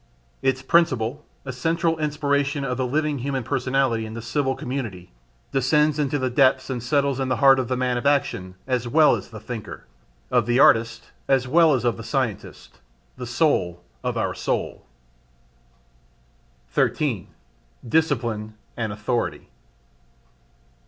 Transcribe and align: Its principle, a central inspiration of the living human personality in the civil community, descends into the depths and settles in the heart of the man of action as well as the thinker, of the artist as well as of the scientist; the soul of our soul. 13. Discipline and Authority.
Its 0.41 0.63
principle, 0.63 1.23
a 1.45 1.53
central 1.53 1.99
inspiration 1.99 2.63
of 2.65 2.75
the 2.75 2.87
living 2.87 3.19
human 3.19 3.43
personality 3.43 4.03
in 4.07 4.15
the 4.15 4.19
civil 4.23 4.55
community, 4.55 5.11
descends 5.51 5.99
into 5.99 6.17
the 6.17 6.31
depths 6.31 6.71
and 6.71 6.81
settles 6.81 7.19
in 7.19 7.29
the 7.29 7.35
heart 7.35 7.59
of 7.59 7.67
the 7.67 7.77
man 7.77 7.97
of 7.99 8.05
action 8.07 8.55
as 8.65 8.87
well 8.87 9.15
as 9.15 9.29
the 9.29 9.39
thinker, 9.39 9.85
of 10.31 10.47
the 10.47 10.59
artist 10.59 11.11
as 11.27 11.47
well 11.47 11.75
as 11.75 11.85
of 11.85 11.97
the 11.97 12.03
scientist; 12.03 12.79
the 13.15 13.27
soul 13.27 13.83
of 14.03 14.17
our 14.17 14.33
soul. 14.33 14.87
13. 16.69 17.27
Discipline 17.87 18.55
and 18.75 18.91
Authority. 18.91 19.49